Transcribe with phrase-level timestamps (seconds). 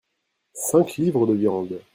[0.55, 1.79] Cinq livres de viandes.